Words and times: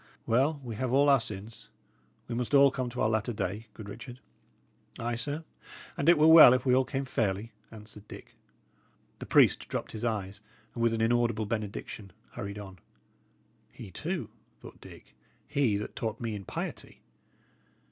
"Well, 0.25 0.59
we 0.63 0.77
have 0.77 0.91
all 0.91 1.09
our 1.09 1.19
sins. 1.19 1.69
We 2.27 2.33
must 2.33 2.55
all 2.55 2.71
come 2.71 2.89
to 2.89 3.01
our 3.01 3.07
latter 3.07 3.33
day, 3.33 3.67
good 3.75 3.87
Richard." 3.87 4.19
"Ay, 4.97 5.13
sir; 5.13 5.43
and 5.95 6.09
it 6.09 6.17
were 6.17 6.25
well 6.25 6.53
if 6.55 6.65
we 6.65 6.73
all 6.73 6.85
came 6.85 7.05
fairly," 7.05 7.51
answered 7.69 8.07
Dick. 8.07 8.33
The 9.19 9.27
priest 9.27 9.67
dropped 9.67 9.91
his 9.91 10.03
eyes, 10.03 10.41
and 10.73 10.81
with 10.81 10.95
an 10.95 11.01
inaudible 11.01 11.45
benediction 11.45 12.13
hurried 12.31 12.57
on. 12.57 12.79
"He, 13.71 13.91
too!" 13.91 14.31
thought 14.59 14.81
Dick 14.81 15.15
"he, 15.47 15.77
that 15.77 15.95
taught 15.95 16.19
me 16.19 16.33
in 16.33 16.45
piety! 16.45 17.03